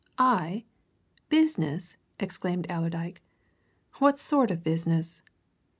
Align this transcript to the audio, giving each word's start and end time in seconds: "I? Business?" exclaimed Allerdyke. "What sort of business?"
"I? 0.17 0.65
Business?" 1.29 1.95
exclaimed 2.19 2.65
Allerdyke. 2.71 3.21
"What 3.99 4.19
sort 4.19 4.49
of 4.49 4.63
business?" 4.63 5.21